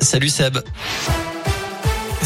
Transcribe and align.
Salut 0.00 0.30
Seb. 0.30 0.62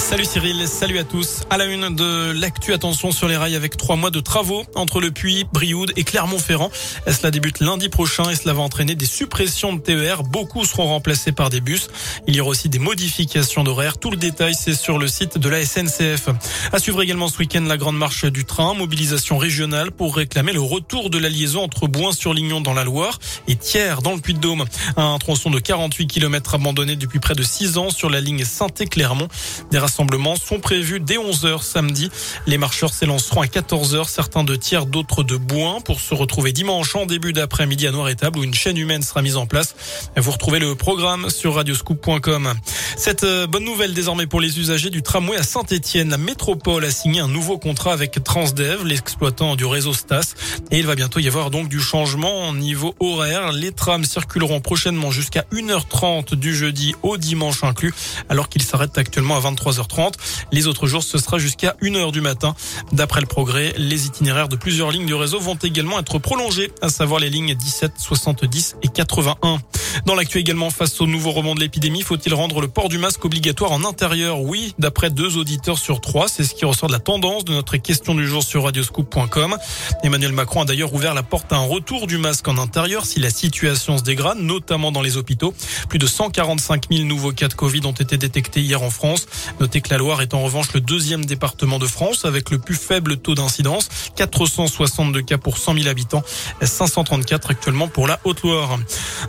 Salut 0.00 0.24
Cyril, 0.24 0.66
salut 0.66 0.98
à 0.98 1.04
tous. 1.04 1.42
À 1.50 1.58
la 1.58 1.66
une 1.66 1.94
de 1.94 2.32
l'actu, 2.32 2.72
attention 2.72 3.12
sur 3.12 3.28
les 3.28 3.36
rails 3.36 3.54
avec 3.54 3.76
trois 3.76 3.96
mois 3.96 4.10
de 4.10 4.18
travaux 4.18 4.64
entre 4.74 4.98
le 5.00 5.10
Puy, 5.10 5.44
Brioude 5.52 5.92
et 5.94 6.02
Clermont-Ferrand. 6.02 6.70
Cela 7.06 7.30
débute 7.30 7.60
lundi 7.60 7.88
prochain 7.88 8.28
et 8.30 8.34
cela 8.34 8.54
va 8.54 8.62
entraîner 8.62 8.94
des 8.96 9.06
suppressions 9.06 9.74
de 9.74 9.80
TER. 9.80 10.24
Beaucoup 10.24 10.64
seront 10.64 10.86
remplacés 10.86 11.32
par 11.32 11.50
des 11.50 11.60
bus. 11.60 11.90
Il 12.26 12.34
y 12.34 12.40
aura 12.40 12.50
aussi 12.50 12.68
des 12.68 12.80
modifications 12.80 13.62
d'horaire. 13.62 13.98
Tout 13.98 14.10
le 14.10 14.16
détail, 14.16 14.54
c'est 14.54 14.74
sur 14.74 14.98
le 14.98 15.06
site 15.06 15.38
de 15.38 15.48
la 15.48 15.64
SNCF. 15.64 16.30
À 16.72 16.78
suivre 16.78 17.02
également 17.02 17.28
ce 17.28 17.38
week-end 17.38 17.62
la 17.62 17.76
grande 17.76 17.98
marche 17.98 18.24
du 18.24 18.44
train, 18.44 18.74
mobilisation 18.74 19.36
régionale 19.38 19.92
pour 19.92 20.16
réclamer 20.16 20.52
le 20.52 20.62
retour 20.62 21.10
de 21.10 21.18
la 21.18 21.28
liaison 21.28 21.62
entre 21.62 21.86
Bouin-sur-Lignon 21.86 22.62
dans 22.62 22.74
la 22.74 22.84
Loire 22.84 23.18
et 23.46 23.54
Thiers 23.54 23.96
dans 24.02 24.14
le 24.14 24.20
Puy-de-Dôme. 24.20 24.64
Un 24.96 25.18
tronçon 25.18 25.50
de 25.50 25.60
48 25.60 26.06
km 26.06 26.54
abandonné 26.54 26.96
depuis 26.96 27.20
près 27.20 27.34
de 27.34 27.42
6 27.42 27.76
ans 27.76 27.90
sur 27.90 28.08
la 28.08 28.20
ligne 28.20 28.44
Saint-Clermont. 28.44 29.28
Des 29.70 29.78
rassemblements 29.90 30.36
sont 30.36 30.60
prévus 30.60 31.00
dès 31.00 31.16
11h 31.16 31.62
samedi. 31.62 32.10
Les 32.46 32.58
marcheurs 32.58 32.94
s'élanceront 32.94 33.42
à 33.42 33.46
14h, 33.46 34.08
certains 34.08 34.44
de 34.44 34.54
tiers, 34.54 34.86
d'autres 34.86 35.24
de 35.24 35.36
Bouin, 35.36 35.80
pour 35.80 35.98
se 35.98 36.14
retrouver 36.14 36.52
dimanche 36.52 36.94
en 36.94 37.06
début 37.06 37.32
d'après-midi 37.32 37.88
à 37.88 37.90
Noir-Étable 37.90 38.38
où 38.38 38.44
une 38.44 38.54
chaîne 38.54 38.76
humaine 38.76 39.02
sera 39.02 39.20
mise 39.20 39.36
en 39.36 39.46
place. 39.46 39.74
Vous 40.16 40.30
retrouvez 40.30 40.60
le 40.60 40.76
programme 40.76 41.28
sur 41.28 41.56
radioscoop.com. 41.56 42.54
Cette 42.96 43.24
euh, 43.24 43.48
bonne 43.48 43.64
nouvelle 43.64 43.92
désormais 43.92 44.28
pour 44.28 44.40
les 44.40 44.60
usagers 44.60 44.90
du 44.90 45.02
tramway 45.02 45.36
à 45.36 45.42
Saint-Etienne. 45.42 46.10
La 46.10 46.18
métropole 46.18 46.84
a 46.84 46.90
signé 46.92 47.18
un 47.18 47.28
nouveau 47.28 47.58
contrat 47.58 47.92
avec 47.92 48.22
Transdev, 48.22 48.86
l'exploitant 48.86 49.56
du 49.56 49.64
réseau 49.64 49.92
Stas. 49.92 50.34
Et 50.70 50.78
il 50.78 50.86
va 50.86 50.94
bientôt 50.94 51.18
y 51.18 51.26
avoir 51.26 51.50
donc 51.50 51.68
du 51.68 51.80
changement 51.80 52.50
au 52.50 52.54
niveau 52.54 52.94
horaire. 53.00 53.50
Les 53.50 53.72
trams 53.72 54.04
circuleront 54.04 54.60
prochainement 54.60 55.10
jusqu'à 55.10 55.46
1h30 55.52 56.36
du 56.36 56.54
jeudi 56.54 56.94
au 57.02 57.16
dimanche 57.16 57.64
inclus, 57.64 57.92
alors 58.28 58.48
qu'ils 58.48 58.62
s'arrêtent 58.62 58.98
actuellement 58.98 59.36
à 59.36 59.40
23h. 59.40 59.79
30 59.88 60.16
Les 60.52 60.66
autres 60.66 60.86
jours, 60.86 61.02
ce 61.02 61.18
sera 61.18 61.38
jusqu'à 61.38 61.76
1h 61.82 62.12
du 62.12 62.20
matin. 62.20 62.54
D'après 62.92 63.20
le 63.20 63.26
progrès, 63.26 63.74
les 63.76 64.06
itinéraires 64.06 64.48
de 64.48 64.56
plusieurs 64.56 64.90
lignes 64.90 65.06
du 65.06 65.14
réseau 65.14 65.40
vont 65.40 65.56
également 65.62 65.98
être 65.98 66.18
prolongés, 66.18 66.72
à 66.82 66.88
savoir 66.88 67.20
les 67.20 67.30
lignes 67.30 67.54
17, 67.54 67.92
70 67.98 68.76
et 68.82 68.88
81. 68.88 69.60
Dans 70.06 70.14
l'actu 70.14 70.38
également, 70.38 70.70
face 70.70 71.00
au 71.00 71.06
nouveau 71.06 71.30
roman 71.30 71.54
de 71.54 71.60
l'épidémie, 71.60 72.02
faut-il 72.02 72.32
rendre 72.34 72.60
le 72.60 72.68
port 72.68 72.88
du 72.88 72.98
masque 72.98 73.24
obligatoire 73.24 73.72
en 73.72 73.84
intérieur? 73.84 74.40
Oui, 74.40 74.74
d'après 74.78 75.10
deux 75.10 75.36
auditeurs 75.36 75.78
sur 75.78 76.00
trois, 76.00 76.28
c'est 76.28 76.44
ce 76.44 76.54
qui 76.54 76.64
ressort 76.64 76.88
de 76.88 76.92
la 76.92 77.00
tendance 77.00 77.44
de 77.44 77.52
notre 77.52 77.76
question 77.76 78.14
du 78.14 78.26
jour 78.26 78.42
sur 78.42 78.64
radioscoop.com. 78.64 79.56
Emmanuel 80.02 80.32
Macron 80.32 80.62
a 80.62 80.64
d'ailleurs 80.64 80.94
ouvert 80.94 81.14
la 81.14 81.22
porte 81.22 81.52
à 81.52 81.56
un 81.56 81.66
retour 81.66 82.06
du 82.06 82.18
masque 82.18 82.46
en 82.48 82.58
intérieur 82.58 83.04
si 83.04 83.20
la 83.20 83.30
situation 83.30 83.98
se 83.98 84.02
dégrade, 84.02 84.38
notamment 84.38 84.92
dans 84.92 85.02
les 85.02 85.16
hôpitaux. 85.16 85.54
Plus 85.88 85.98
de 85.98 86.06
145 86.06 86.86
000 86.90 87.04
nouveaux 87.04 87.32
cas 87.32 87.48
de 87.48 87.54
Covid 87.54 87.80
ont 87.84 87.92
été 87.92 88.16
détectés 88.16 88.60
hier 88.60 88.82
en 88.82 88.90
France. 88.90 89.26
Notez 89.70 89.82
que 89.82 89.90
la 89.90 89.98
Loire 89.98 90.20
est 90.20 90.34
en 90.34 90.42
revanche 90.42 90.72
le 90.72 90.80
deuxième 90.80 91.24
département 91.24 91.78
de 91.78 91.86
France 91.86 92.24
avec 92.24 92.50
le 92.50 92.58
plus 92.58 92.74
faible 92.74 93.18
taux 93.18 93.36
d'incidence, 93.36 93.88
462 94.16 95.22
cas 95.22 95.38
pour 95.38 95.58
100 95.58 95.74
000 95.74 95.86
habitants, 95.86 96.24
534 96.60 97.52
actuellement 97.52 97.86
pour 97.86 98.08
la 98.08 98.18
Haute-Loire. 98.24 98.80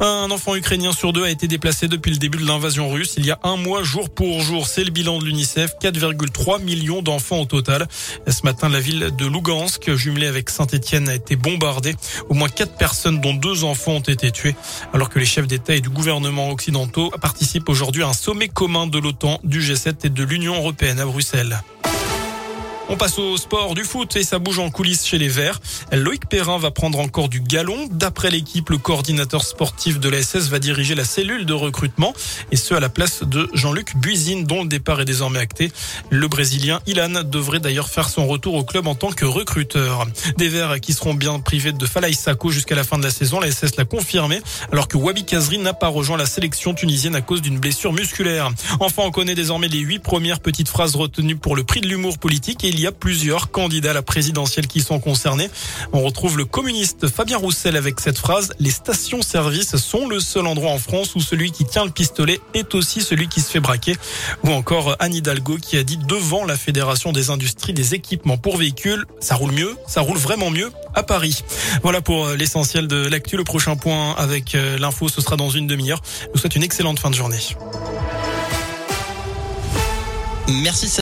Un 0.00 0.30
enfant 0.30 0.54
ukrainien 0.56 0.92
sur 0.92 1.12
deux 1.12 1.24
a 1.24 1.30
été 1.30 1.46
déplacé 1.46 1.88
depuis 1.88 2.10
le 2.10 2.16
début 2.16 2.38
de 2.38 2.46
l'invasion 2.46 2.88
russe. 2.88 3.16
Il 3.18 3.26
y 3.26 3.30
a 3.30 3.38
un 3.42 3.56
mois, 3.56 3.82
jour 3.82 4.08
pour 4.08 4.40
jour, 4.40 4.66
c'est 4.66 4.82
le 4.82 4.90
bilan 4.90 5.18
de 5.18 5.26
l'UNICEF. 5.26 5.72
4,3 5.78 6.62
millions 6.62 7.02
d'enfants 7.02 7.40
au 7.40 7.44
total. 7.44 7.86
Ce 8.26 8.42
matin, 8.42 8.70
la 8.70 8.80
ville 8.80 9.10
de 9.18 9.26
Lugansk, 9.26 9.94
jumelée 9.94 10.26
avec 10.26 10.48
Saint-Etienne, 10.48 11.10
a 11.10 11.14
été 11.16 11.36
bombardée. 11.36 11.94
Au 12.30 12.34
moins 12.34 12.48
quatre 12.48 12.78
personnes, 12.78 13.20
dont 13.20 13.34
deux 13.34 13.64
enfants, 13.64 13.96
ont 13.96 14.00
été 14.00 14.30
tués. 14.30 14.56
Alors 14.94 15.10
que 15.10 15.18
les 15.18 15.26
chefs 15.26 15.46
d'État 15.46 15.74
et 15.74 15.82
du 15.82 15.90
gouvernement 15.90 16.48
occidentaux 16.48 17.10
participent 17.20 17.68
aujourd'hui 17.68 18.04
à 18.04 18.08
un 18.08 18.14
sommet 18.14 18.48
commun 18.48 18.86
de 18.86 18.98
l'OTAN, 18.98 19.38
du 19.44 19.60
G7 19.60 19.96
et 20.04 20.08
de 20.08 20.29
l'Union 20.30 20.54
européenne 20.54 21.00
à 21.00 21.04
Bruxelles. 21.04 21.60
On 22.92 22.96
passe 22.96 23.20
au 23.20 23.36
sport 23.36 23.74
du 23.74 23.84
foot 23.84 24.16
et 24.16 24.24
ça 24.24 24.40
bouge 24.40 24.58
en 24.58 24.68
coulisses 24.68 25.06
chez 25.06 25.16
les 25.16 25.28
Verts. 25.28 25.60
Loïc 25.92 26.28
Perrin 26.28 26.58
va 26.58 26.72
prendre 26.72 26.98
encore 26.98 27.28
du 27.28 27.40
galon. 27.40 27.86
D'après 27.88 28.30
l'équipe, 28.30 28.68
le 28.68 28.78
coordinateur 28.78 29.44
sportif 29.44 30.00
de 30.00 30.08
la 30.08 30.20
SS 30.20 30.48
va 30.48 30.58
diriger 30.58 30.96
la 30.96 31.04
cellule 31.04 31.46
de 31.46 31.52
recrutement 31.52 32.12
et 32.50 32.56
ce 32.56 32.74
à 32.74 32.80
la 32.80 32.88
place 32.88 33.22
de 33.22 33.48
Jean-Luc 33.54 33.96
Buisine 33.96 34.42
dont 34.42 34.64
le 34.64 34.68
départ 34.68 35.00
est 35.00 35.04
désormais 35.04 35.38
acté. 35.38 35.70
Le 36.10 36.26
Brésilien 36.26 36.80
Ilan 36.88 37.22
devrait 37.24 37.60
d'ailleurs 37.60 37.88
faire 37.88 38.08
son 38.08 38.26
retour 38.26 38.54
au 38.54 38.64
club 38.64 38.88
en 38.88 38.96
tant 38.96 39.12
que 39.12 39.24
recruteur. 39.24 40.04
Des 40.36 40.48
Verts 40.48 40.80
qui 40.80 40.92
seront 40.92 41.14
bien 41.14 41.38
privés 41.38 41.70
de 41.70 41.86
Falaï 41.86 42.14
Sako 42.14 42.50
jusqu'à 42.50 42.74
la 42.74 42.82
fin 42.82 42.98
de 42.98 43.04
la 43.04 43.10
saison. 43.12 43.38
La 43.38 43.52
SS 43.52 43.76
l'a 43.76 43.84
confirmé 43.84 44.40
alors 44.72 44.88
que 44.88 44.96
Wabi 44.96 45.24
Kazri 45.24 45.58
n'a 45.58 45.74
pas 45.74 45.86
rejoint 45.88 46.16
la 46.16 46.26
sélection 46.26 46.74
tunisienne 46.74 47.14
à 47.14 47.20
cause 47.20 47.40
d'une 47.40 47.60
blessure 47.60 47.92
musculaire. 47.92 48.50
Enfin, 48.80 49.04
on 49.06 49.12
connaît 49.12 49.36
désormais 49.36 49.68
les 49.68 49.78
huit 49.78 50.00
premières 50.00 50.40
petites 50.40 50.68
phrases 50.68 50.96
retenues 50.96 51.36
pour 51.36 51.54
le 51.54 51.62
prix 51.62 51.80
de 51.80 51.86
l'humour 51.86 52.18
politique 52.18 52.64
et 52.64 52.79
il 52.80 52.84
y 52.84 52.86
a 52.86 52.92
plusieurs 52.92 53.50
candidats 53.50 53.90
à 53.90 53.92
la 53.92 54.00
présidentielle 54.00 54.66
qui 54.66 54.80
sont 54.80 55.00
concernés. 55.00 55.50
On 55.92 56.00
retrouve 56.00 56.38
le 56.38 56.46
communiste 56.46 57.08
Fabien 57.08 57.36
Roussel 57.36 57.76
avec 57.76 58.00
cette 58.00 58.16
phrase 58.16 58.54
Les 58.58 58.70
stations-service 58.70 59.76
sont 59.76 60.08
le 60.08 60.18
seul 60.18 60.46
endroit 60.46 60.70
en 60.70 60.78
France 60.78 61.14
où 61.14 61.20
celui 61.20 61.52
qui 61.52 61.66
tient 61.66 61.84
le 61.84 61.90
pistolet 61.90 62.40
est 62.54 62.74
aussi 62.74 63.02
celui 63.02 63.28
qui 63.28 63.42
se 63.42 63.50
fait 63.50 63.60
braquer. 63.60 63.96
Ou 64.44 64.50
encore 64.52 64.96
Anne 64.98 65.12
Hidalgo 65.12 65.58
qui 65.60 65.76
a 65.76 65.82
dit 65.82 65.98
devant 65.98 66.46
la 66.46 66.56
Fédération 66.56 67.12
des 67.12 67.28
industries 67.28 67.74
des 67.74 67.94
équipements 67.94 68.38
pour 68.38 68.56
véhicules, 68.56 69.04
ça 69.20 69.34
roule 69.34 69.52
mieux, 69.52 69.76
ça 69.86 70.00
roule 70.00 70.16
vraiment 70.16 70.50
mieux 70.50 70.72
à 70.94 71.02
Paris. 71.02 71.44
Voilà 71.82 72.00
pour 72.00 72.28
euh, 72.28 72.36
l'essentiel 72.36 72.88
de 72.88 73.06
l'actu. 73.08 73.36
Le 73.36 73.44
prochain 73.44 73.76
point 73.76 74.14
avec 74.16 74.54
euh, 74.54 74.78
l'info, 74.78 75.10
ce 75.10 75.20
sera 75.20 75.36
dans 75.36 75.50
une 75.50 75.66
demi-heure. 75.66 76.00
Je 76.22 76.28
vous 76.32 76.38
souhaite 76.38 76.56
une 76.56 76.62
excellente 76.62 76.98
fin 76.98 77.10
de 77.10 77.14
journée. 77.14 77.40
Merci. 80.48 80.90